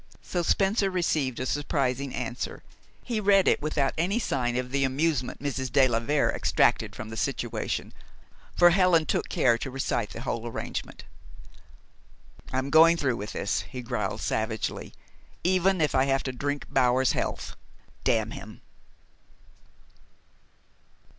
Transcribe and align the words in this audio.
So 0.23 0.41
Spencer 0.41 0.89
received 0.89 1.39
a 1.39 1.45
surprising 1.45 2.11
answer. 2.11 2.63
He 3.03 3.19
read 3.19 3.47
it 3.47 3.61
without 3.61 3.93
any 3.99 4.17
sign 4.17 4.57
of 4.57 4.71
the 4.71 4.83
amusement 4.83 5.39
Mrs. 5.43 5.71
de 5.71 5.87
la 5.87 5.99
Vere 5.99 6.31
extracted 6.31 6.95
from 6.95 7.09
the 7.09 7.15
situation, 7.15 7.93
for 8.57 8.71
Helen 8.71 9.05
took 9.05 9.29
care 9.29 9.59
to 9.59 9.69
recite 9.69 10.09
the 10.09 10.21
whole 10.21 10.47
arrangement. 10.47 11.03
"I'm 12.51 12.71
going 12.71 12.97
through 12.97 13.17
with 13.17 13.33
this," 13.33 13.61
he 13.61 13.83
growled 13.83 14.21
savagely, 14.21 14.95
"even 15.43 15.79
if 15.79 15.93
I 15.93 16.05
have 16.05 16.23
to 16.23 16.31
drink 16.31 16.65
Bower's 16.67 17.11
health 17.11 17.55
damn 18.03 18.31
him!" 18.31 18.61